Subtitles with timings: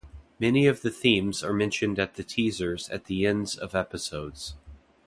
[0.39, 4.55] Many of the themes are mentioned at the teasers at the ends of episodes.